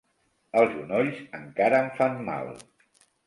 Els 0.61 0.71
genolls 0.77 1.19
encara 1.41 1.81
em 1.83 1.91
fan 1.99 2.17
mal. 2.31 2.49